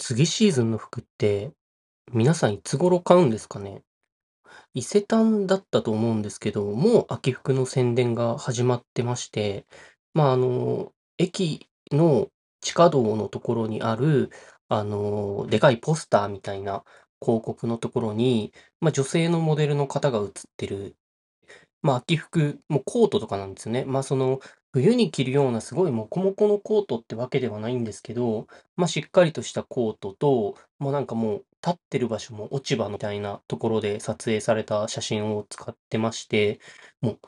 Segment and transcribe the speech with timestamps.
[0.00, 1.52] 次シーズンの服って、
[2.12, 3.82] 皆さんいつ頃買うんですかね？
[4.74, 9.66] 伊勢丹だったと思うんですけど、もう秋服の宣伝が始まってまして、
[10.14, 12.28] まあ、あの、駅の
[12.60, 14.30] 地下道のところにある、
[14.68, 16.84] あの、でかいポスターみたいな
[17.22, 20.96] 広告のところに、ま、女性のモデルの方が写ってる
[21.82, 23.84] まあ、秋服、もコートとかなんですね。
[23.86, 24.40] まあ、その、
[24.72, 28.46] 冬に着るようなすごいモコモコのコートってわけではないんですけど、
[28.76, 36.60] ま、しっかりとしたコートと、もうなんかもう立ってる場所も落ち葉みたいなところで撮影された写真を使ってまして、
[37.00, 37.18] もう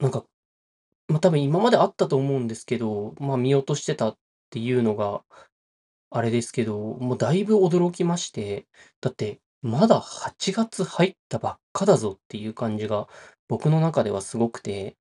[0.00, 0.24] なんか、
[1.08, 4.18] ま、多分今まであったと思うんですけど、ま、見落としてたっ
[4.50, 5.24] ていうのが
[6.10, 8.66] あれですけど、もうだいぶ驚きまして、
[9.00, 13.08] だってまだ8月入ったばっかだぞっていう感じが
[13.48, 14.96] 僕の中ではすごくて、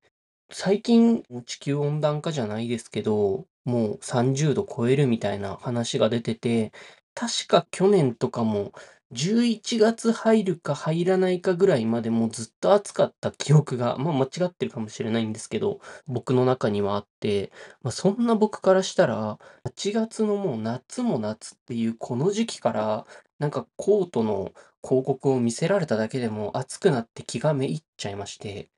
[0.51, 6.71] 最近地球温暖化じゃないですけど、もう30度超えるみたいな話が出てて、
[7.13, 8.71] 確か去年とかも
[9.11, 23.05] 11月入るか入らないかぐらいまでもうずっと暑かった記憶が、まあ、間違ってるかもしれないんですけど、僕の中にはあって、まあ、そんな僕からしたら、8月のもう夏も夏っていうこの時期から、
[23.39, 24.53] なんかコートの
[24.83, 28.69] 広告を見せられただけでも熱くなって気がめいっちゃいまして、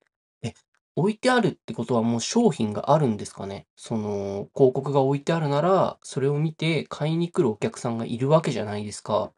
[0.97, 3.67] 置いてあるってことはもう商品があるんですかね？
[3.75, 9.31] その、広告が置いてあるなら、それを見て買いに来るお客さんがいるわけじゃないですか。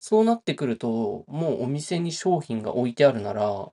[0.00, 3.68] そうなってくると、もうお店に商品が置いてあるなら、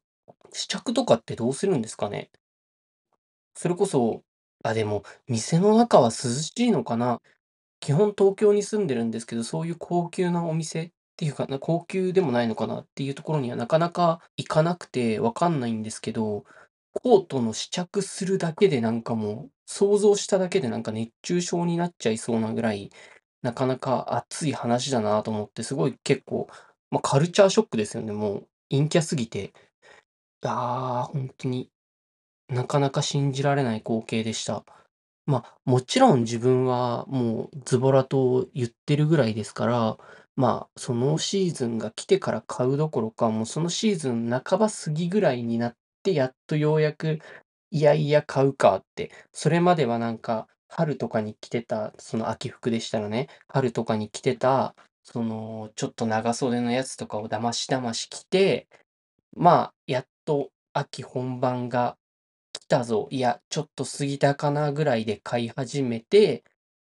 [0.53, 2.29] 試着とかってどうするんですかね？
[3.55, 4.21] それこそ、
[4.63, 7.21] あ、でも、店の中は涼しいのかな？
[7.79, 12.81] 基本東京に住んでるんですけど、そういう高級なお店っていうかな、高級でもないのかな？
[12.81, 16.45] っていうところにはなかなか行かなくてわかんないんですけど、
[17.03, 22.89] コートの試着するだけでなんかもう、想像しただけでなんか熱中症になっちゃいそうなぐらい、
[23.43, 26.47] なかなか熱い話だなと思って、すごい結構、
[26.91, 29.53] ま、カルチャーショックですよね、もう陰キャすぎて。
[30.45, 31.71] ああ、ほんとに、
[32.49, 34.65] なかなか信じられない光景でした。
[35.27, 39.97] まあ、もちろん自分はもうズボラと言ってるぐらいですから、
[40.37, 45.77] まあ、そのシーズンが来てから買うどころか、もうそのシーズン半ば過ぎぐらいになって、
[46.13, 47.19] やっとようやく、
[47.71, 58.67] いやいや買うかって、それまではなんか、春とかに着てた、その秋服でしたらね、春とかに着てた、その、ちょっと長袖のやつとかをだましだまし着て、
[59.35, 61.97] まあ、やっと秋本番が
[62.53, 66.43] 来たぞ、いや、ちょっと過ぎたかなぐらいで買い始めて、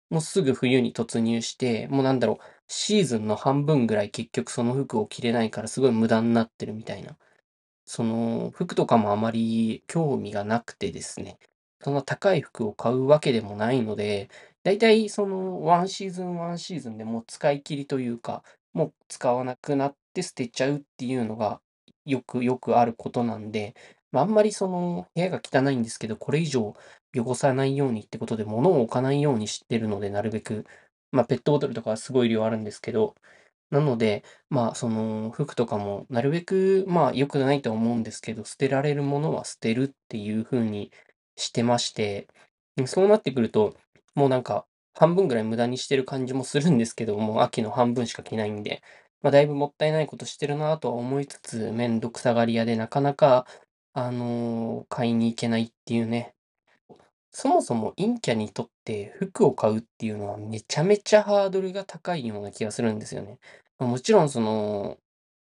[0.10, 7.18] もうすぐ冬に突入して、もうなんだろう、シーズンの半分ぐらい結局その服を着れないからすごい無駄になってるみたいな。
[7.92, 11.40] その服とかもあまり興味がなくてですね、
[11.82, 14.30] そんな高い服を買うわけでもないので、
[14.64, 21.62] だいたいそのワンシーズンワンシーズンでもう使い切りというか、もう使わなくなって捨てちゃうっていうのが
[22.06, 23.74] よくよくあることなんで、
[24.12, 26.76] まあ、あんまりその部屋が汚いんですけど、これ以上
[27.16, 30.66] 汚さないようにってことで物を置かないようにしてるので、なるべく、
[31.12, 33.16] まあ、ペットボトルとかはすごい量あるんですけど、
[33.72, 40.92] なので、まあ、その服とかもなるべく、まあ、良くないと思うんですけど、捨てられるものは捨てるっていう風に
[41.36, 42.28] してまして、
[42.78, 43.76] うん、そうなってくると、
[44.16, 44.66] もうなんか
[44.96, 48.82] 半分ぐらい無駄にしてる感じもするんですけど、もう秋の半分しか着ないんで、
[49.22, 53.46] まあ、だいぶもったいないことしてるなとは思いつつ、めんどくさがり屋でなかなか
[53.94, 56.34] あの、買いに行けないっていうね。
[57.42, 63.40] そもそも陰キャにとって服を買うっていうのはめちゃめちゃハードルが高いような気がするんですよね。
[63.80, 64.98] もちろんその、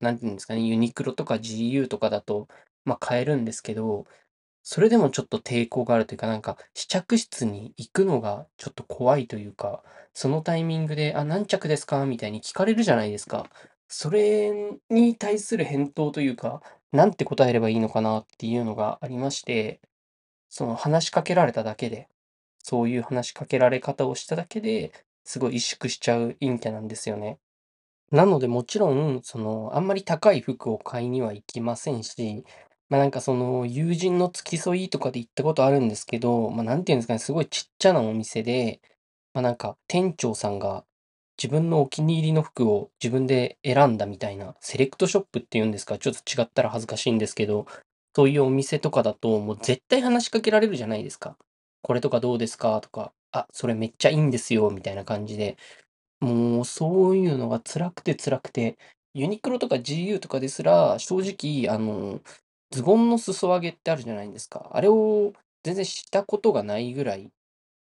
[0.00, 2.48] なんていうんですかね、ユニクロとか GU とかだと、
[2.84, 4.06] ま、買えるんですけど、
[4.64, 9.82] それでもちょっと抵抗があるというか、なんか試着室に行くのがちょっと怖いというか、
[10.14, 13.50] そのタイミングで、「あ、何着ですか？」みたいに聞かれるじゃないですか。
[13.88, 14.52] それ
[14.90, 19.80] に対する返答というか、なんて答えればいいのかなっていうのがありまして、
[20.52, 22.08] その話しかけられただけで、
[22.62, 24.92] そういう話しかけられ方をしただけで、
[25.24, 27.38] すごい萎縮しちゃう陰キャなんですよね。
[28.10, 32.44] なので、もちろん、その、あんまり高い服を買いには行きませんし、
[32.90, 38.82] まあ、なんかその、友人の付き添いとかで行ったことあるんですけど、まあ、なんていうんですかね、すごいちっちゃなお店で、
[39.32, 40.84] まあ、なんか店長さんが
[41.42, 47.66] 自分のお気に入りの服を自分で選んだみたいな、セレクトショップっていうんですか、ちょっと違ったら恥ずかしいんですけど、
[48.14, 51.36] そういうお店とかだと、もう絶対話しかけられるじゃないですか。
[51.82, 52.80] これとかどうですか？
[52.80, 55.56] とか、あ、それめっちゃいいんですよみたいな感じで、
[56.20, 58.78] もうそういうのが辛くて辛くて、
[59.14, 62.20] ユニクロとか GU とかですら、正直あの、
[62.70, 64.70] ズボンの裾上げってあるじゃないですか。
[64.72, 65.32] あれを
[65.64, 67.30] 全然したことがないぐらい、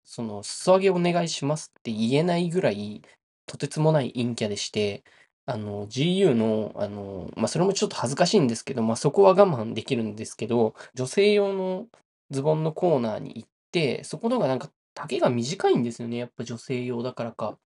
[0.05, 3.01] その「裾上げお願いします」って言えないぐらい
[3.47, 5.03] とてつもない陰キャでして、
[5.47, 11.87] あの、GU の、あの、まあ、それもちょっと恥ずかしいんですけど、まあ、そこは我慢できるんですけど、女性用の
[12.31, 16.17] ズボンのコーナーに行って、そこのがなんか丈が短いんですよね。
[16.17, 17.57] やっぱ女性用だからか。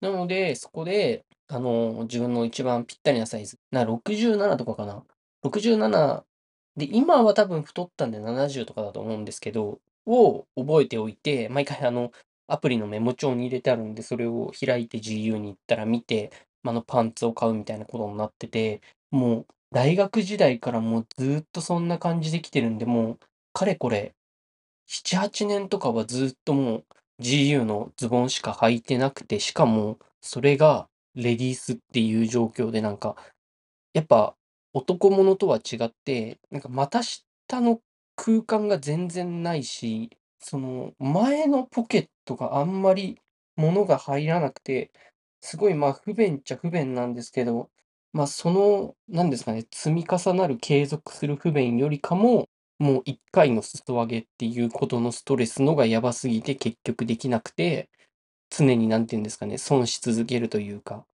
[0.00, 5.04] なので、そこで、あの、自分の一番ぴったりなサイズ、な、67とかかな。
[5.42, 6.24] 67
[6.76, 12.12] で、今は多分太ったんで70とかだと思うんですけど、を覚えておいて、毎回あの、
[12.48, 16.30] アプリのメモ帳に入れてあるんで、それを開いて GU に行ったら見て、
[16.72, 18.80] あのパンツを買うみたいなことになってて、
[19.10, 23.18] もう大学時代からもうずっとそんな感じで来てるんで、もう
[23.52, 24.14] かれこれ
[24.86, 26.84] 7、8年とかはずっともう
[27.20, 33.16] GU のズボンしか履いてなくて、しかもそれがレディースっていう状況でなんか、
[33.94, 34.36] やっぱ
[34.72, 37.80] 男物とは違って、なんか股下の
[38.16, 40.10] 空間が全然ないし、
[40.40, 43.18] その前のポケットがあんまり
[43.56, 44.90] 物が入らなくて、
[45.40, 47.70] すごいまあ不便っちゃ不便なんですけど、
[48.12, 52.48] まあその、なんですかね、積み重なる継続する不便よりかも、
[52.78, 57.88] もう一回の裾上げっていうことのストレスのがやばすぎて結局できなくて、
[58.50, 61.06] 常になんて言うんですかね、損し続けるというか、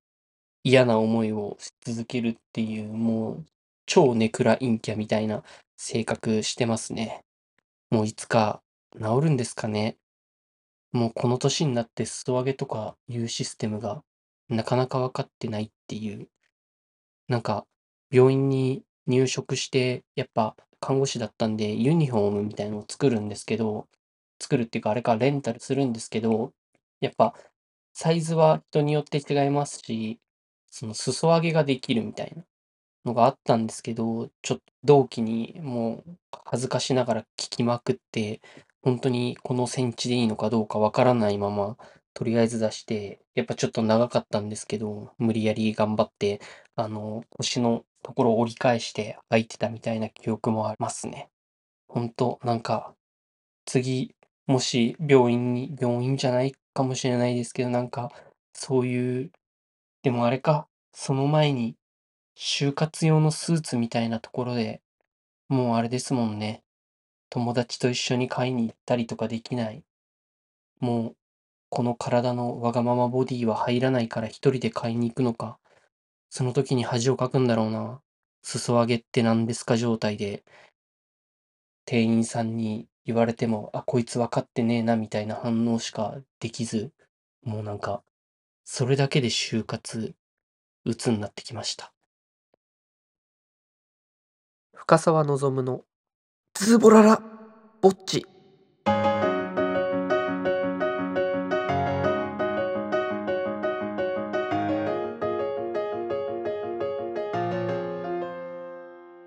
[0.64, 3.46] 嫌な思いをし続けるっていう、もう
[3.86, 5.44] 超ネクラ陰キャみたいな
[5.76, 7.24] 性格してますね。
[7.90, 8.62] もういつか
[8.94, 9.96] 治るんですかね。
[10.92, 14.02] もうこの年になって裾上げとかいうシステムが
[14.48, 16.28] なかなか分かってないっていう。
[17.28, 17.66] なんか
[18.10, 23.88] 病院に入職して、やっぱ看護師だったんでユニフォームみたいのを作るんですけど、
[24.40, 26.52] 作るっていうかあれかレンタルするんですけど、
[27.00, 27.34] やっぱ
[27.94, 30.18] サイズは人によって違いますし、
[30.70, 32.44] その裾上げができるみたいな
[33.04, 38.40] のがあったんですけど、ちょっと同期にもう恥ずかしながら聞きまくって、
[38.82, 41.76] 本当にこのセンチでいいのかどうかわからないまま、
[42.14, 46.40] とりあえず出して、やっぱちょっと長かったんですけど、無理やり頑張って、
[46.76, 51.30] あの、腰のところを折り返して履いてたみたいな記憶もありますね。
[51.88, 52.94] 本当なんか、
[53.66, 54.14] 次、
[54.46, 58.10] もし病院に、病院じゃないかもしれないですけど、なんか、
[58.54, 59.32] そういう、
[60.02, 61.76] でもあれか、その前に、
[62.36, 64.82] 就活用のスーツみたいなところで、
[65.48, 66.62] もうあれですもんね。
[67.30, 69.84] 友達と一緒に買いに行ったりとかできない。
[70.80, 71.16] もう、
[71.74, 75.58] この体のわがままボディは入らないから一人で買いに行くのか。
[76.28, 78.02] その時に恥をかくんだろうな。
[78.42, 80.44] 裾上げって何ですか状態で、
[81.86, 86.92] 店員さんに言われても、あ、こいつ分かってねえなみたいな反応しかできず、
[87.42, 88.04] もうなんか、
[88.64, 90.14] それだけで就活、
[90.84, 91.94] 鬱になってきました。
[94.74, 95.86] 深沢望の
[96.52, 97.22] ズボララ
[97.80, 98.26] ぼっち。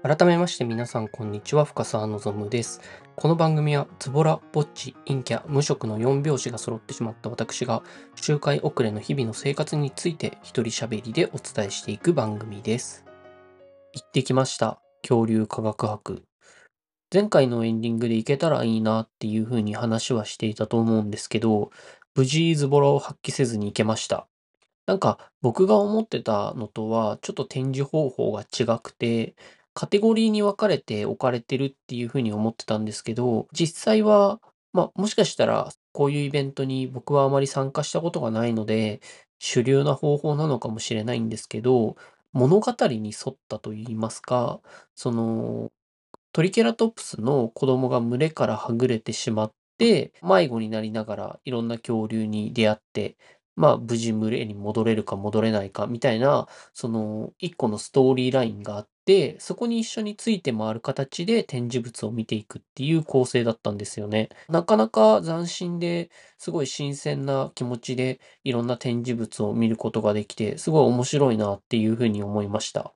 [0.07, 1.65] 改めまして皆さんこんにちは。
[1.65, 2.79] 深沢望です。
[3.15, 7.81] この番組はズボラ、ぼっち、陰キャ、無職の4拍子が揃ってしまった私が
[8.13, 13.03] 周回遅れの日々の生活について一人喋りでお伝えしていく番組です。
[13.93, 14.79] 行ってきました。
[15.01, 16.21] 恐竜科学博。
[17.11, 21.71] 前回のエンディングで行けたらいいなっていう風に話はしていたと思うんですけど
[22.13, 24.27] 無事ズボラを発揮せずに行けました。
[24.85, 29.33] なんか僕が思ってたのとはちょっと展示方法が違くて
[29.75, 34.39] カテゴリーに分かれて置かれてるっていうふうに思ってたんですけど、実際は、
[34.73, 39.01] まあ、もしかしたら、こういうイベントに僕はあまり参加したことがないので、
[39.39, 41.97] 主流な方法なのかもしれないんですけど、
[42.33, 44.61] 物語に沿ったと言いますか、
[44.95, 45.71] その、
[46.33, 53.17] トリケラトプスの子供が群れからはぐれてしまって、迷子になりながらいろんな恐竜に出会って、
[53.55, 58.94] まあ、無事群れに戻れるか戻れないかみたいな、その、一個のストーリーラインがあって、
[59.39, 64.29] そこに一緒について回る形で展示物を見ていくっていう構成だったんですよね。
[64.49, 72.93] なかなか斬新ですごい新鮮な気持ちでいろんな展示物を見ることができて、すごい面白いなっていうふうに思いました。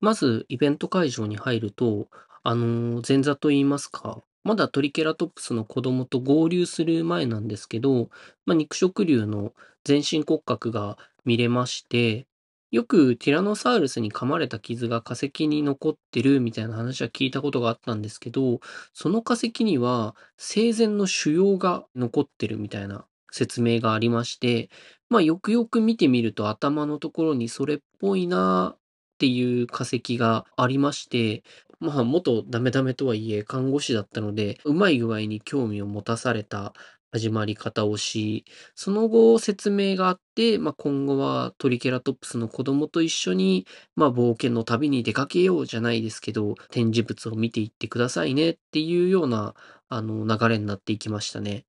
[0.00, 2.08] まず、イベント会場に入ると、
[2.44, 8.10] あの前座と言いますか、まだトリケラトプスの子供と合流する前なんですけど、
[8.46, 9.54] まあ、肉食竜の
[9.84, 12.27] 全身骨格が見れまして、
[12.70, 18.60] よくティラノサウルスに噛まれた傷が化石に残ってるみたいな話は聞いたことがあったんですけど、
[18.92, 24.68] その化石には生前の腫瘍が残ってるみたいな説明がありまして、
[25.08, 28.78] まあよくよく見てみると頭のところにそれっぽいなっ
[29.18, 31.42] ていう化石がありまして、
[31.80, 36.74] まあ元ダメダメとはいえ看護師だったので、うまい具合に興味を持たされた
[37.12, 49.54] 始まり方をし、その後説明があって、まあ、今後はトリケラトプスの子供と一緒に、まあ、冒険の旅に出かけようじゃないですけど、展示物を見ていってくださいねっていうような、
[49.88, 51.64] あの、流れになっていきましたね。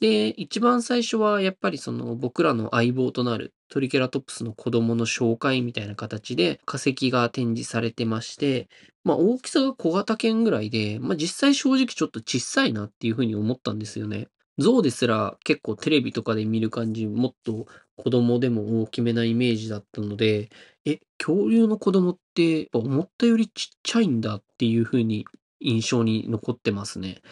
[0.00, 8.68] で、一番最初はやっぱりその僕らの相棒となるトリケラトプスの子供の紹介みたいな形で化石が展示されてまして、
[9.04, 14.26] まあ大きさが小型犬ぐらいで、まあ実際正直ちょっと小さいなっていうふうに思ったんですよね。
[14.58, 17.66] 象ですら結構テレビとかで見る感じ、もっと
[17.96, 20.50] 子供でも大きめなイメージだったので、
[20.84, 25.24] え、恐竜の子供って思ったよりちっちゃいんだっていう風に
[25.60, 27.22] 印象に残ってますね。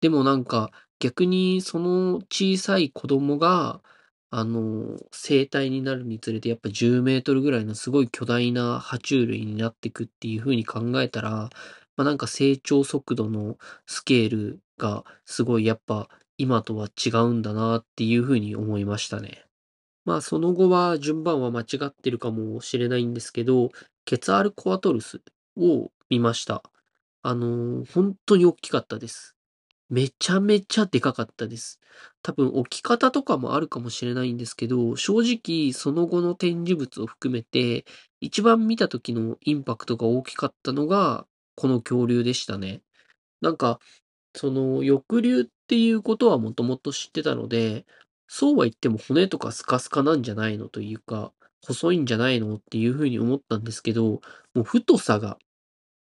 [0.00, 0.70] でもなんか
[1.00, 3.82] 逆にその小さい子供が、
[4.30, 11.50] あの、生体になるにつれてやっぱ10メートルぐらいのすごい巨大な爬虫類になっていくっていう風に考えたら、ま
[11.98, 16.08] あ、なんか成長速度のスケールがすごいやっぱ
[16.38, 19.44] 今とは違うんだなっていう風に思いましたね。
[20.04, 23.70] まあ、その後は順番は間違ってるかもしれないんですけど、
[24.04, 25.20] ケツァールコアトルス
[25.56, 26.62] を見ました。
[27.22, 29.36] あの、本当に大きかったです。
[29.90, 31.80] めちゃめちゃでかかったです。
[32.22, 37.84] 多分置き方とかもあるかもしれないんですけど、正直その後の展示物を含めて、
[38.20, 42.82] 一番見た時のインパクトが大きかったのが、この恐竜でしたね。
[43.40, 43.80] なんか、
[44.34, 47.86] その翼竜っっていうことはもともと知ってたので、
[48.26, 51.32] そうは言っても骨とかスカスカなんじゃないのというか、
[51.66, 54.20] 細いんじゃないのっていう風に思ったんですけど、
[54.54, 55.38] もう太さが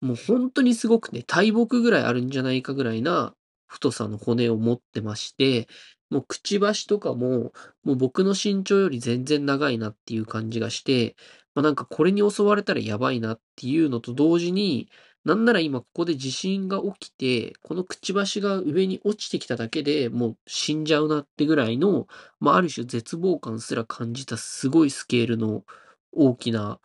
[0.00, 3.34] もう本当にすごくて、大木ぐらいあるんじゃないかぐらいな
[3.66, 5.68] 太さの骨を持ってまして、
[6.10, 11.16] もうくちばしとかも、もう僕の身長より全然長いなっていう感じがして、
[11.54, 14.88] まあ、なんかこれに襲われたらやばいなっていうのと同時に、
[15.28, 22.06] なんなら今ここで地震が起きて、このくちばしが上に落ちてきただけで、もう死んじゃうなってぐらいの、
[22.40, 25.64] ま、あある種絶望感すら感じたすごいスケールの
[26.12, 26.80] 大きな、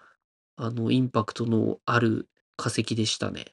[0.57, 3.45] あの、インパクトのある化石でしたね。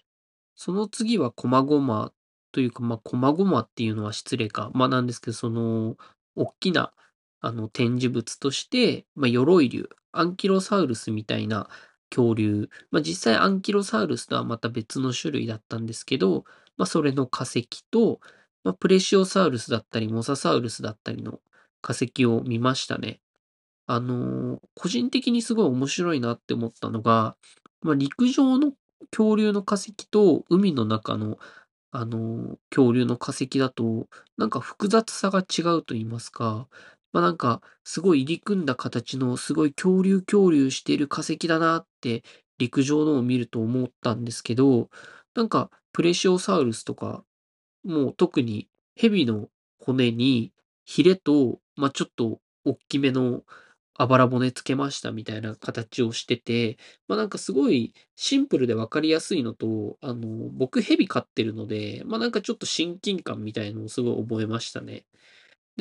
[0.56, 2.12] その次は細々
[2.52, 4.70] というか、ま、細々っていうのは失礼か。
[4.74, 5.96] まあ、なんですけど、その、
[6.36, 6.92] おっきな、
[7.40, 11.68] あの、展示物として、まあ、鎧竜、アンキロサウルスみたいな
[12.10, 16.44] 恐竜、まあ、実際アンキロサウルスとはまた別の種類だったんですけど、
[16.76, 18.20] まあ、それの化石と、
[18.64, 21.40] まあ、プレシオサウルスだったり、モササウルスだったりの
[21.82, 23.20] 化石を見ましたね。
[23.86, 27.36] あの、個人的にすごい面白いなって思ったのが、
[27.82, 28.72] まあ、陸上の
[29.10, 31.38] 恐竜の化石と海の中の、
[31.92, 36.68] あの、恐竜の化石だと、なんか複雑さが違うと言いますか、
[37.12, 42.22] まあ、なんかすごい入り組んだ形のすごい恐竜恐竜している化石だなって
[42.58, 44.88] 陸上のを見ると思ったんですけど、
[45.34, 47.24] なんかプレシオサウルスとか、
[47.84, 49.48] もう特に蛇の
[49.78, 50.52] 骨に
[50.84, 53.42] ヒレと、まあ、ちょっとおっきめの
[53.94, 65.04] あばら骨つけましたみたいな形をしてて、まあ、なんかすごいシンプルで分かりやすいのと、あの、僕蛇飼ってるので、まあ、なんかちょっと親近感みたいのをすごい覚えましたね。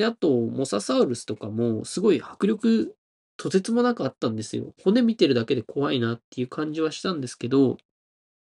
[0.00, 2.96] で、あと、モササウルスとかもすごい迫力
[3.36, 4.72] とてつもなくあったんですよ。
[4.82, 7.76] 骨見てるだけで怖いなっていう感じはしたんですけど、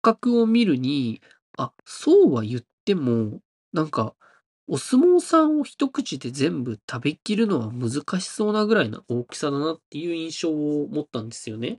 [0.03, 1.23] 角を見るに、
[1.57, 3.39] あ、そうは言っても、
[3.73, 4.17] なんか、
[4.67, 11.79] お相撲さんを一口で全部食べきるのは難しそうなぐらいな大きさだなっていう印象を持ったんですよね。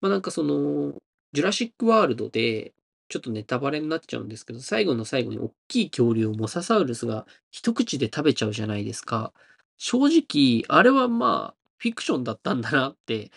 [0.00, 0.94] ま、なんかその、
[1.34, 2.72] ジュラシックワールドで、
[3.14, 9.32] ちょっとネタバレになっちゃうんですけど、最後の最後におっきい恐竜をモササウルスが一口で食べちゃうじゃないですか。
[9.78, 13.30] 正直、あれは、まあ、フィクションだったんだなって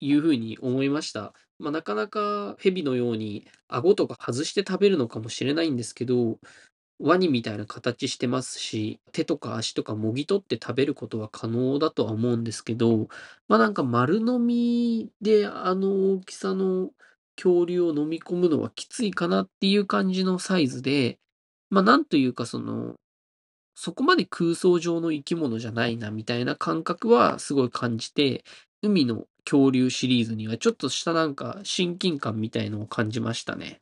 [0.00, 1.34] いう風に思いました。
[1.58, 6.38] ま、なかなか蛇のように顎とか外して食べるのかもしれないんですけど、
[6.98, 13.08] ワニみたいな形してますし、手とか足とかもぎ取って食べることは可能だとは思うんですけど、
[13.48, 16.90] まあ、なんか丸飲みであの大きさの
[17.40, 21.18] 恐竜を飲み込むのはきついかなっていう感じのサイズで、
[21.70, 22.96] ま、なんというかその、
[23.74, 28.44] そこまで空想上の生き物じゃないなみたいな感覚はすごい感じて、
[28.82, 33.80] 海の恐竜シリーズにはちょっとしたなんか親近感みたいのを感じましたね。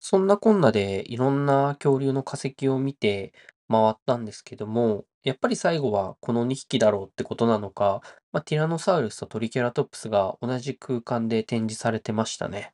[0.00, 3.32] そんなこんなでいろんな恐竜の化石を見て
[3.68, 8.00] 回ったんですけども、やっぱり最後はこの2匹だろうってことなのか、
[8.32, 12.72] まあ、ティラノサウルスとトリケラトプスが同じ空間で展示されてましたね。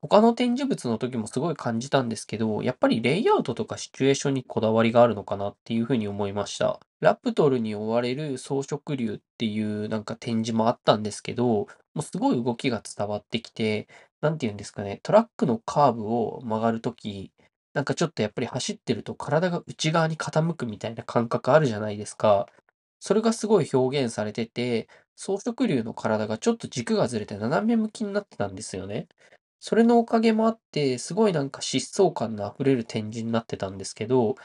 [0.00, 6.78] 他の展示物の時もすごい感じたんですけど、やっぱりレイアウトとかシチュエーションにこだわりがあるのかなっていうふうに思いました。
[7.00, 13.88] ラプトルに追われる草食竜っていうなんか展示もあったんですけど、もうすごい動きが伝わってきて、
[14.20, 17.32] なんて言うんですかね、トラックのカーブを曲がるとき、
[17.74, 22.46] なんかちょっとやっぱり走ってると体が内側に傾くみたいな感覚あるじゃないですか。
[23.00, 29.08] それがすごい表現されてて、草食竜の体がちょっと軸がずれて斜め向きになってたんですよね。
[29.60, 34.36] それのおかげもあって、すごいなんか疾走感の溢れる展示になってたんですけど、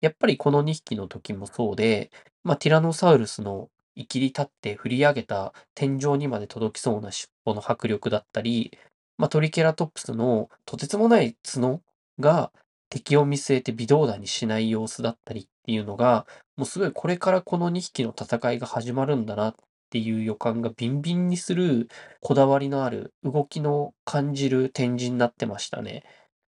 [0.00, 2.10] やっぱりこの2匹の時もそうで、
[2.44, 8.76] まあ、ティラノサウルスのいきり立って振り上げた天井にまで届きそうな尻尾の迫力だったり、
[9.18, 11.82] まあ、トリケラトプスのとてつもない角
[12.18, 12.50] が
[12.88, 16.26] 敵を見据えて微動だにしない様子だったりっていうのが、
[16.56, 19.54] もうすごいこれからこの2匹の戦いが始まるんだなっ
[19.92, 21.88] ていう予感がビンビンにする
[22.22, 26.02] こだわりのある動きの感じる展示になってましたね。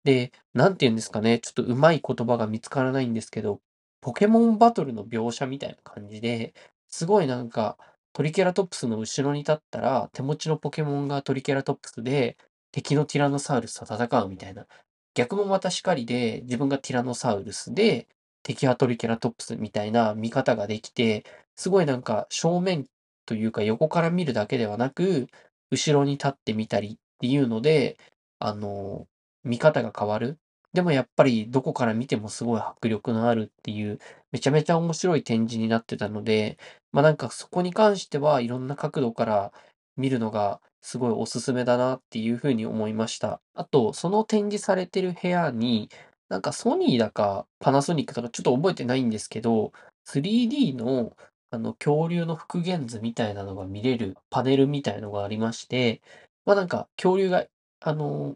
[0.05, 3.61] で、なんて言うんですかね、ちょっとうまい言葉が見つからないんですけど、
[4.03, 6.55] ポケモンバトルの描写みたいな感じで、
[6.89, 7.79] すごいなんか、
[8.13, 12.37] トリケラトプスの後ろに立ったら、手持ちのポケモンがトリケラトプスで、
[12.73, 14.67] 敵のティラノサウルスと戦うみたいな。
[15.15, 18.09] 逆もまたしかりで、自分がティラノサウルスで、
[18.43, 21.25] 敵はトリケラトプスみたいな見方ができて、
[21.57, 22.87] すごいなんか正面
[23.27, 25.29] というか横から見るだけではなく、
[25.71, 27.99] 後ろに立ってみたりっていうので、
[28.39, 29.07] あの、
[29.45, 30.39] 見方が変わる。
[30.73, 33.99] でもやっぱりどこから見てもすごい迫力のあるっていう、
[34.33, 36.59] めちゃめちゃ面白い展示になってたので、
[36.93, 39.53] まあ、なんかそこに関してはいろんな角度から
[39.97, 43.41] 見るのがすごいおすすめだなっていう風に思いました。
[43.55, 45.91] あと、その展示されてる部屋に、
[46.29, 49.73] なんかソニーだかパナソニックだかちょっと覚えてないんですけど、
[50.07, 51.17] 3D の
[51.53, 56.03] あの恐竜の復元図みたいなのが見れるパネルみたいのがありまして、
[56.47, 57.47] ま、なんか恐竜が
[57.81, 58.35] あの、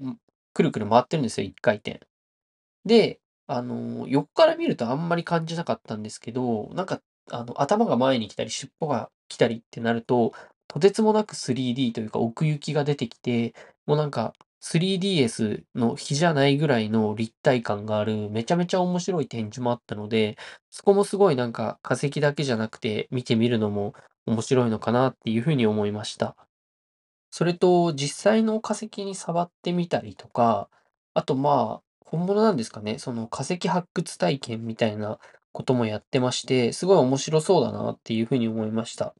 [0.55, 2.01] くるくる回ってるんですよ、1回転。
[2.85, 10.33] で、あの、横から見るとあんまり感じなかったんですけど、なんか、あの、頭が前に来たり、尻尾が来たりってなると、
[10.69, 13.55] とてつもなく 3D というか奥行きが出てきて、
[13.87, 14.35] もうなんか
[14.67, 20.37] 3DS の比じゃないぐらいの立体感がある、めちゃめちゃ面白い展示もあったので、
[20.71, 23.95] そこもすごいなんか化石だけじゃなくて見てみるのも
[24.27, 26.37] 面白いのかなっていう風に思いました。
[27.31, 30.69] それと、実際の化石に触ってみたりとか、
[31.15, 35.19] あと、まあ、本物なんですかね、その化石発掘体験みたいな
[35.53, 39.15] こともやってまして、すごい面白そうだなっていう風に思いました。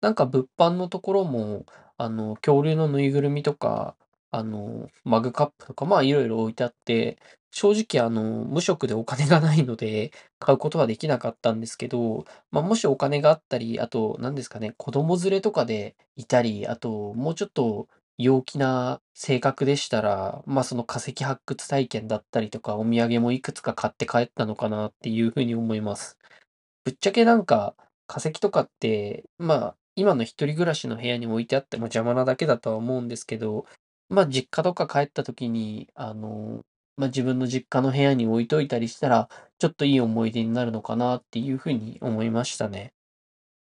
[0.00, 1.64] なんか物販のところも、
[1.96, 3.96] あの、恐竜のぬいぐるみとか、
[4.30, 7.18] あの、マグカップとか、まあ、いろいろ置いてあって、
[7.50, 17.88] 正直、あの、無職でお金がないので、買うことはできなかったんですけど、まあ、もしお金があったり、あと、なんですかね、子供連れとかでいたり、あと、もうちょっと
[18.18, 26.18] 陽気な性格でしたら、まあ、その化石発掘体験だったりとか、お土産もいくつか買って帰ったのかなっていう風に思います。
[26.84, 27.74] ぶっちゃけなんか、
[28.06, 33.66] 化石とかって、まあ、今の一人暮らしの部屋に置いてあっても邪魔なだけだとは思うんですけど、
[34.10, 36.64] まあ、実家とか帰った時に、あの、
[36.96, 42.92] まあ、自分の実家の部屋に置いといたりしたら、ちょっといい思い出になるのかなっていう風に思いましたね。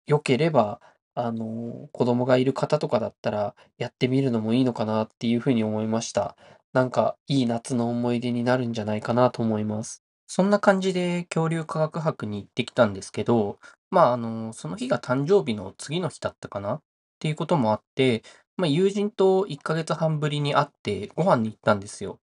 [0.08, 0.82] 良ければ、
[1.16, 6.38] あの、子供がいる方とかだったら、やってみるのもいいのかなっていう風に思いました。
[6.74, 10.04] なんか、いい夏の思い出になるんじゃないかなと思います。
[10.28, 13.60] そんな感じで恐竜科学博に行ってきたんですけど、
[13.92, 16.82] まあ、あの、その日が誕生日の次の日だったかなっ
[17.20, 18.24] ていうこともあって、
[18.58, 22.20] まあ、友人と1ヶ月半ぶりに会ってご飯に行ったんですよ。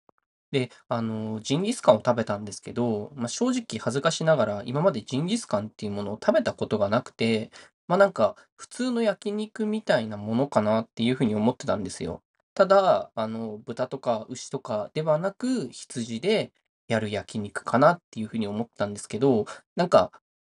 [0.53, 7.51] で、あの、ジンギスカンを食べたんですけど、まあ、正直恥ずかしながら、今までジンギスカンっていうものを食べたことがなくて、
[7.88, 12.23] まあ、なんか、普通の焼肉みたいなものかなっていう風に思ってたんですよ。
[12.55, 16.53] ただ、あの、豚とか牛とかではなく、羊で
[16.88, 20.12] やる焼肉かなっていう風に思ったんですけど、なんか、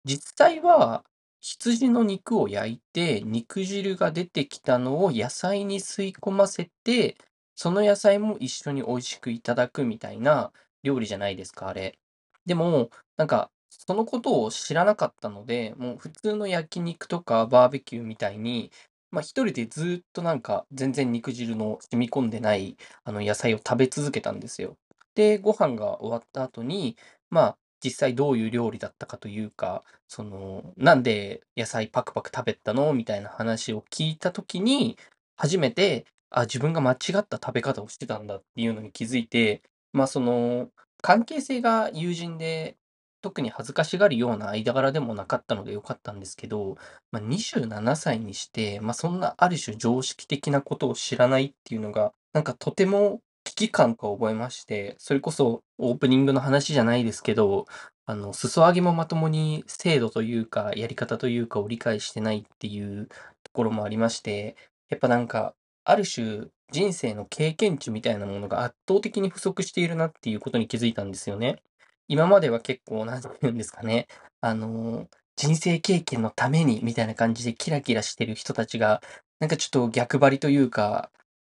[0.06, 1.04] 実際は
[1.48, 7.18] 羊の肉を焼いて、肉汁が出てきたのを野菜に吸い込ませて、
[7.56, 10.52] その野菜も一緒に美味しくいただくみたいな
[10.84, 12.00] 料理じゃないですか、あれ。
[12.48, 18.72] でも、なんか、そのことを知らなかったので、もう普通の焼肉とかバーベキューみたいに、
[19.12, 24.78] まあ、一人でずっとなんか全然肉汁の染み込んでない、あの、野菜を食べ続けたんですよ。
[25.14, 26.98] で、ご飯が終わった後に、
[27.30, 34.98] まあ、実際どういう料理だったかというか、その、なんで野菜パクパク食べたのみたいな話を聞いた時に、
[35.38, 39.62] 初めて、あ、自分が間違った食べ方をしてたんだっていうのに気づいて、
[39.94, 40.70] まあ、その、
[41.02, 42.78] 関係性が友人で、
[43.22, 46.78] 特に恥ずかしがるような間柄でもなかったので良かったんですけど、
[47.12, 53.22] ま、27歳にして、ま、そんなある種常識的なことを知らないっていうのが、なんかとても
[53.56, 57.66] 危機感を覚えまして、それこそオープニングの話じゃないですけど、
[58.06, 64.56] あの、裾上げもまともに制度というか、やり方というかを理解してないっていうところもありまして、
[64.90, 71.62] やっぱなんかある種、人生の経験値みたいなものが圧倒的に不足しているなっていうことに気づいたんですよね。
[72.08, 74.08] 今までは結構、なんて言うんですかね、
[74.42, 79.02] あの、人生経験のためにみたいな感じでキラキラしてる人たちが、
[79.40, 81.12] なんかちょっと逆張りというか、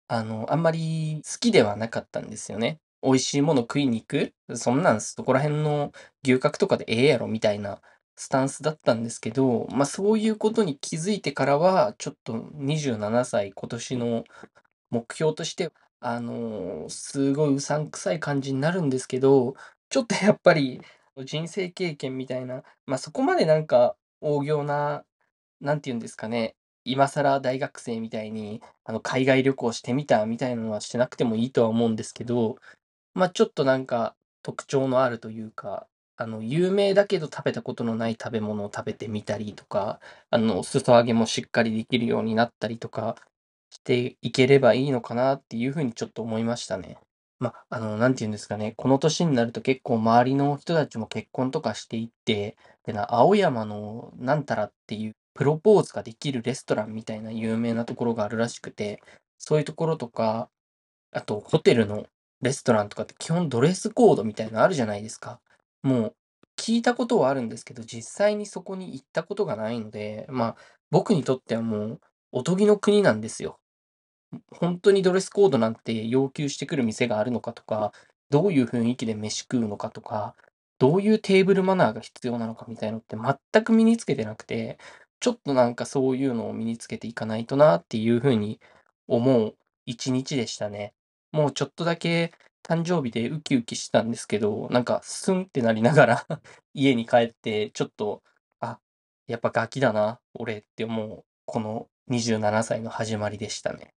[0.09, 2.79] あの、あんまり好きではなかったんですよね。
[3.03, 4.35] 美味しいもの食いに行く？
[4.57, 5.93] そんなんそこら辺の
[6.25, 7.81] 牛角とかでええやろみたいな
[8.17, 14.25] スタンスだったんですけど、まあそういうことに気づいてからは、ちょっと27歳今年の
[14.91, 19.55] 目標として、あの、すごいうさんくさい感じになるんですけど、
[19.91, 20.81] ちょっとやっぱり
[21.25, 25.05] 人生経験みたいな、まあそこまでなんか大行な、
[25.61, 32.57] なんて言うんですかね、今更大学生みたいにあの海外旅行してみたみたいなのはしてなくてもいいとは思うんですけど、
[33.15, 43.17] まあちょっとなんか特徴のあるというか、あの有名だけど食べたことのない食べ物を食べてみたりとか、あの裾上げもしっかりできるようになったりとか
[43.71, 46.99] していければいいのかなっていうふうにちょっと思いましたね。
[47.39, 59.03] まあ、の、なんて言うんですかね、この年になると結構周りの人たちも結婚とかしていって、でな、青山のなんたらっていうプロポーズができるレストランみたいな有名なところがあるらしくて、
[59.39, 60.49] そういうところとか、
[61.13, 62.07] あとホテルの
[62.41, 65.41] レストランとかって基本ドレスコードみたいなのあるじゃないですか。
[65.83, 66.15] もう
[66.57, 70.57] 聞いたことはあるんですけど、実際にそこに行ったことがないので、まあ
[70.91, 72.01] 僕にとってはもう
[72.33, 73.59] おとぎの国なんですよ。
[74.51, 77.93] 本当にドレスコードなんて要求してくる店があるのかとか、
[78.31, 80.35] どういう雰囲気で飯食うのかとか、
[80.79, 84.79] どういうテーブルマナーが必要なのかみたいのって全く身につけてなくて、
[85.21, 88.61] ちょっとなんかそういうのを身につけていかないとなっていうふうに
[89.09, 90.95] 思う一日でしたね。
[91.33, 96.27] もうちょっとだけ誕生日でウキウキしてたんですけど、なんかスンってなりながら
[96.75, 98.23] 家に帰って、ちょっと、
[98.59, 98.81] あ、
[99.29, 103.95] やっぱガキだな、俺って思う、この27歳の始まりでしたね。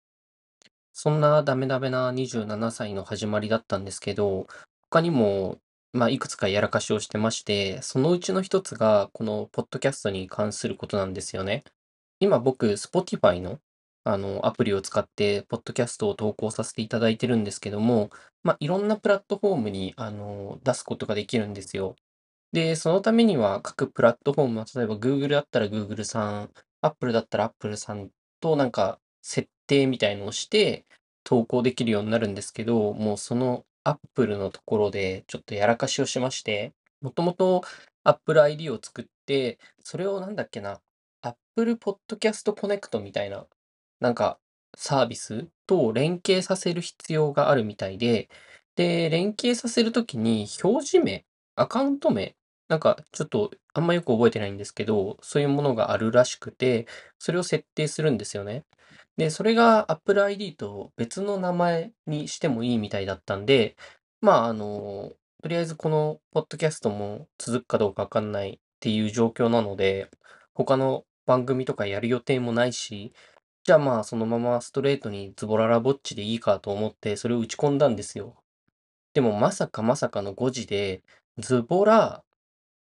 [0.91, 4.47] そんなダメダメな27歳の始まりだったんですけど、
[4.89, 5.59] 他にも、
[5.93, 11.63] まあ、いくつかやらかしをしてまして、そのうちの一つが、このポッドキャストに関することなんですよね。
[12.19, 13.59] 今僕、Spotify の、
[14.03, 18.09] あの、アプリを使って、ポッドキャストを投稿させていただいてるんですけども、
[18.43, 21.95] まあ、いろんなプラットフォームに、あの、出すことができるんですよ。
[22.53, 28.09] で、そのためには各プラットフォームは、例えば Google だったら Google さん、Apple だったら Apple さん
[28.41, 30.85] となんか設定みたいのをして
[31.23, 37.63] 投稿できるようになるんですけど、もうそのアップルのところでちょっとやらかしをしまして、もともと
[38.03, 40.81] Apple ID を作って、それをなんだっけな、
[41.21, 43.45] Apple Podcast Connect みたいな、
[44.01, 44.39] なんか
[44.75, 48.29] サービスと連携させる必要があるみたいで、
[48.75, 52.35] で、連携させるときに表示名、アカウント名、
[52.67, 56.87] なんかちょっとあんまよく覚えてないんですけど、そういうものがあるらしくて、
[57.19, 58.65] それを設定するんですよね。
[59.17, 63.75] で、それが Apple ID と別の名前にしてもいいみたいだったんで、
[64.21, 70.09] まあ、あの、とりあえずこのポッドキャストも続くかどうかわかんないっていう状況なので、
[70.53, 73.13] 他の番組とかやる予定もないし、
[73.63, 78.35] じゃあまあそのままストレートにズボララぼっちでいいかと思ってそれを打ち込んだんですよ。
[79.13, 81.03] でもまさかまさかの誤字で、
[81.37, 82.23] ズボラ、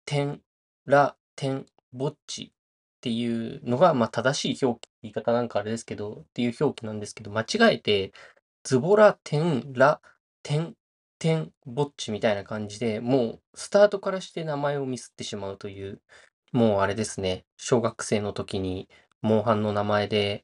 [0.09, 0.41] 点、
[0.85, 2.51] ラ、点、ぼっちっ
[3.01, 8.11] ていうのが、まあ正しい表記、言い方なんかあれですけど、っていう表記なんですけど、間違えて、
[8.63, 10.01] ズボラ、点、ラ、
[10.41, 10.75] 点、
[11.19, 16.01] 点、ぼっちみたいな感じで、もうスタートからして名前をミスってしまうという、
[16.53, 18.89] もうあれですね、小学生の時に、
[19.21, 20.43] モンハンの名前で、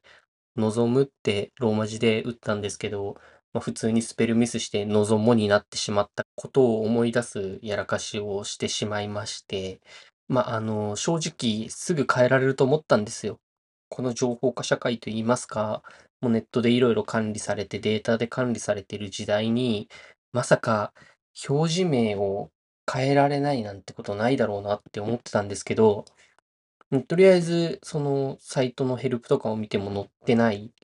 [0.56, 3.16] 望むってローマ字で打ったんですけど、
[3.56, 9.80] まあ、普通にスペルミスして望もになってしまったことを思い出すやらかしをしてしまいまして、
[10.28, 13.40] まあ、あの、正直すぐ変えられると思ったんですよ。
[13.88, 15.82] この情報化社会といいますか、
[16.20, 19.88] もうネットでいろいろ管理されてデータで管理されている時代に、
[20.32, 20.92] まさか
[21.48, 22.50] 表示名を
[22.92, 26.04] 変えられないなんてことないだろうなって思ってたんですけど、
[27.08, 30.74] とりあえずそのサイトのヘルプとかを見ても載ってない。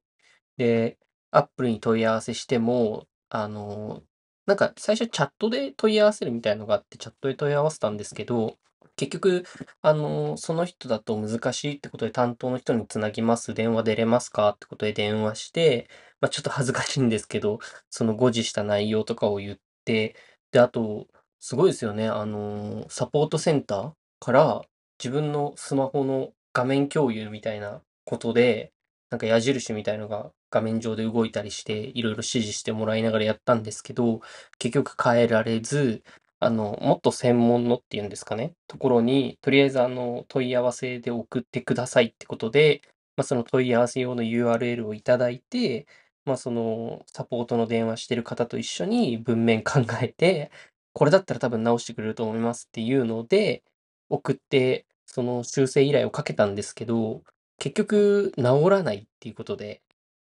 [0.57, 0.97] で、
[1.33, 4.03] Apple に問い合わせしても、あの、
[4.47, 8.59] なんか最初チャットで問い合わせるみたいのがあって、チャットで問い合わせたんですけど、
[8.97, 9.45] 結局、
[9.81, 15.89] あの、その人だと難しいってことで担当の人につなぎます、電話出れますかってことで電話して、
[16.21, 17.59] まあ、ちょっと恥ずかしいんですけど、
[17.91, 20.17] その誤字した内容とかを言って、
[20.51, 21.07] で、あと、
[21.41, 22.09] すごいですよね。
[22.09, 24.63] あの、サポートセンターから
[25.03, 28.73] 自分のスマホの画面共有みたいなことで、
[29.11, 34.21] なんか矢印みたいのが画面上で動いたりして、いろいろ指示してもらいながらやったんですけど、
[34.59, 36.05] 結局変えられず、
[36.41, 42.83] あの、もっと専門のっていうんですかね、ところに、とりあえずあの、問い合わせで送ってくださいってことで、
[43.17, 45.87] まあ、その問い合わせ用の URL をいただいて、
[46.25, 50.51] まあ、その、サポートの電話してる方と一緒に文面考えて、
[50.93, 53.63] これだったら多分直してくれると思いますっていうので、
[54.11, 57.23] 送って、その修正依頼をかけたんですけど、
[57.59, 59.83] 結局直らないっていうことで、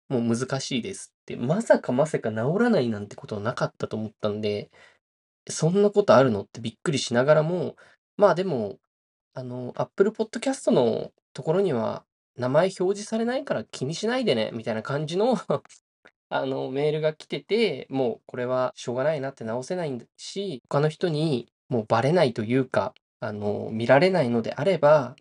[0.08, 4.70] もう難しいですって、まさかまさか直らないなんてことはなかったと思ったんで、
[5.48, 7.76] そんなことあるのってびっくりしながらも、
[8.16, 8.78] まあ、でも、
[9.34, 12.04] あの、Apple Podcast のところには、
[12.36, 15.36] 名前表示されないから気にしないでねみたいな感じの
[16.28, 25.16] あの、メールが来てて、もうこれはしょうがないなって直せないし、他の人にもうバレないというか、あの、見られないのであれば、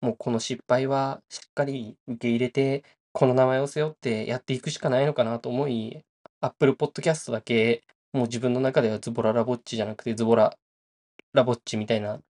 [0.00, 6.04] もうこの失敗はしっかり受け入れて、この名前を背負ってやっていくしかないのかなと思い、
[6.40, 10.56] Apple Podcast だけ、もう自分の中ではズボララぼっちじゃなくてズボラ
[11.32, 12.20] ラぼっちみたいな、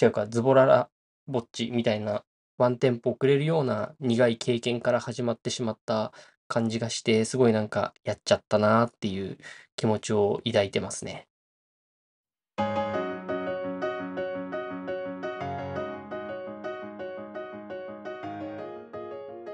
[0.00, 0.90] 違うか、ズボララ
[1.26, 2.24] ぼっちみたいな、
[2.58, 6.12] ワンテンポ遅れるような苦い経験から始まってしまった
[6.48, 9.38] 感じがして、すごいなんかやっちゃったなっていう
[9.76, 11.28] 気持ちを抱いてますね。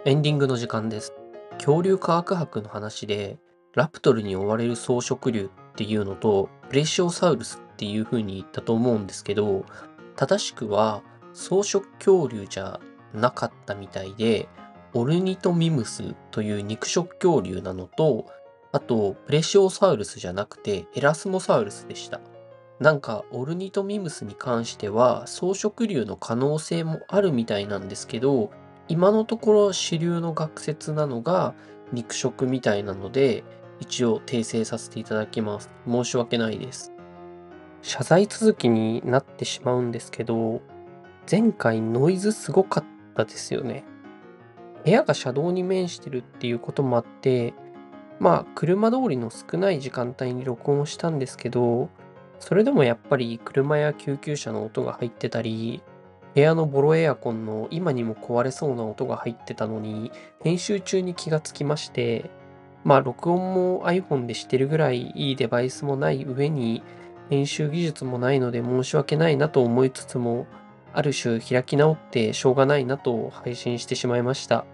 [0.09, 1.12] エンディングの時間です。
[1.59, 3.37] 恐竜科学博の話で、
[3.75, 9.66] ラプトルに追われる草食竜っていうのと、プレシオサウルスっていう風に言ったと思うんですけど、
[10.16, 11.03] 正しくは
[11.35, 12.81] 草食恐竜じゃ
[13.12, 14.49] なかったみたいで、
[14.94, 18.25] オルニトミムスという肉食恐竜なのと、
[18.73, 22.23] あと、プレシオサウルスじゃなくてエラスモサウルスでした。
[22.81, 28.51] なんか、オルニトミムスに関しては、草食竜の可能性もあるみたいなんですけど、
[28.88, 31.55] 今のところ主流の学説なのが
[31.92, 33.44] 肉食みたいなので、
[33.81, 35.70] 一応訂正させていただきます。
[35.87, 36.92] 申し訳ないです。
[37.83, 40.61] 謝罪続きになってしまうんですけど、
[41.31, 43.85] 前回ノイズすごかったですよね。
[44.85, 47.55] 部屋が車道に面してるっていうこともあって、
[48.20, 51.88] まあ、車通りの少ない時間帯に録音したんですけど、
[52.40, 55.83] それでもやっぱり車や救急車の音が入ってたり、
[56.38, 62.31] 部屋のボロエアコンの今にも壊れそうな音が入ってたのに、編集中に気がつきまして、
[62.85, 66.85] まあ、録音も iPhone でしてるぐらいいいデバイスもない上に、
[67.29, 70.46] 編集技術もないので申し訳ないなと思いつつも、
[70.92, 74.64] ある種開き直ってしょうがないなと配信してしまいました。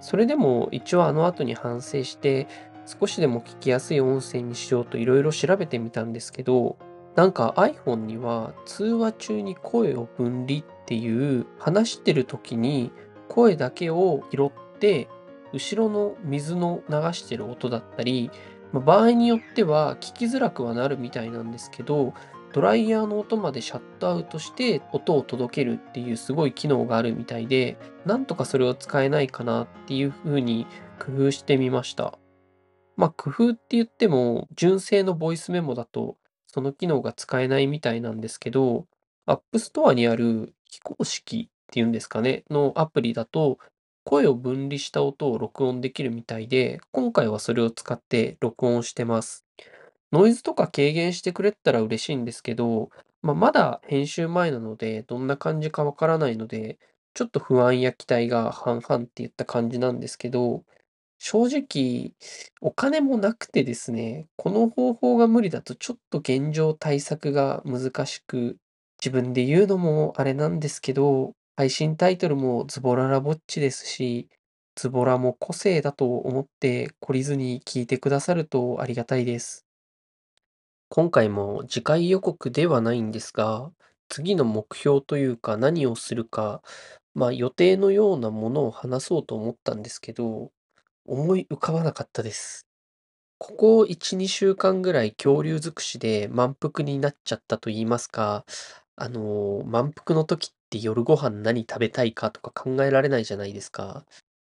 [0.00, 2.48] それでも一応あの後に反省して、
[2.86, 6.78] 少しでも聞きやすい音声にしようといろいろ調べてみたんですけど、
[7.14, 12.90] なんか iPhone には通話中に声を分離っていう話してる時に
[13.28, 15.08] 声だけを拾って
[15.52, 18.32] 後ろの水の流してる音だったり、
[18.72, 22.12] 場合によっては聞きづらくはなるみたいなんですけど、
[22.52, 30.66] ドライヤーの音までシャットアウトして音を届けるっていうすごい機能があるみたいで、なんとかそれを使えないかなっていうふうに
[30.98, 32.18] 工夫してみました。
[32.96, 36.16] まあ工夫って言っても純正のボイスメモだと
[36.48, 38.86] その機能が使えないみたいなんですけど、
[39.28, 43.58] App Store にある非公式っていうんですかね、のアプリだと
[44.04, 49.44] 声を分離した音を録音できるみたいで、今回はそれを使って録音してます。
[50.12, 52.90] ノイズとか軽減してくれたら嬉しいんですけど、
[53.22, 56.78] まあ、まだ編集前なので、どんな感じかわからないので、
[57.14, 60.64] ちょっと不安や期待が半々っていった感じなんですけど、
[61.18, 62.14] 正直、
[62.62, 68.58] お金もなくてですね、この方法が無理だとちょっと現状対策が難しく、
[69.04, 74.28] 自分で言うのもあれなんですけど、配信タイトルもズボララぼっちですし、
[74.74, 79.66] ズボラも個性だと思って懲りずに聞いてくださるとありがたいです。
[80.88, 83.70] 今回も次回予告ではないんですが、
[84.08, 86.62] 次の目標というか何をするか、
[87.14, 90.50] まあ予定のようなものを話そうと思ったんですけど、
[91.06, 92.66] 思い浮かばなかったです。
[93.38, 98.44] ここ1、2週間ぐらい恐竜尽くしで満腹になっちゃったと言いますか、
[99.02, 104.04] あの、満腹の時って夜ご飯何食べたいかとか考えられないじゃないですか。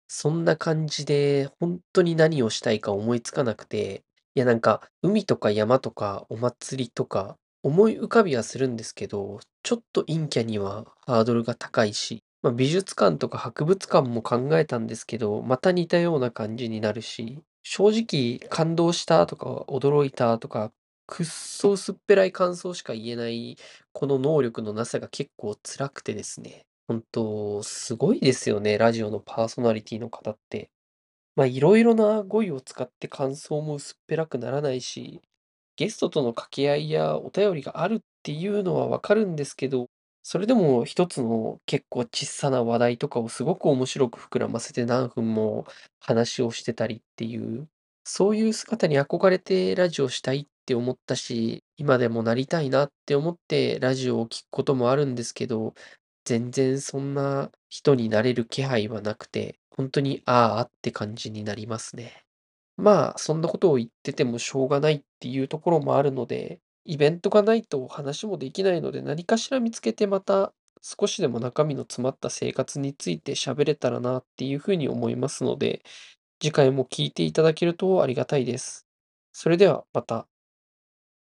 [0.07, 4.03] そんな感じで、本当に何をしたいか思いつかなくて、
[4.35, 20.71] いやなんか、海とか山とかお祭りとか、思い浮かびはするんですけど、ちょっと陰キャにはハードルが高いし、まあ、美術館とか博物館も考えたんですけど、また似たような感じになるし、正直感動したとか驚いたとか、
[21.09, 23.57] くっそ薄っぺらい感想しか言えない、
[23.93, 26.67] この能力のなさが結構辛くてですね。
[26.87, 30.69] 本当すごいですよね、ラジオのパーソナリティの方って。
[31.35, 35.21] まあ、いろいろな語彙を使って感想も薄っぺらくならないし、
[35.77, 39.87] ゲストとの掛け合いやお便りがあるっていうのはわかるんですけど、
[40.21, 45.65] それでも一つの結構ちっさな話題とかをすごく面白く膨らませて何分も
[45.99, 47.67] 話をしてたりっていう、
[48.03, 55.73] そういう姿に憧れてラジオしたいっって思ったし、今でもなりたいなって思ってラジオを聴くこともあるんですけど、
[56.25, 62.23] 全然そんな人になれる気配はなくて、ほんとに、ああって感じになりますね。
[62.77, 75.83] まあ、そんなことを言っててもしょうがないっていうところもあるので、イベントがないと話もできないので、何かしら見つけてまた少しでも中身の詰まった生活について喋れたらなっていう風に思いますので、
[76.41, 78.87] 次回も聞いていただけるとありがたいです。
[79.33, 80.27] それではまた。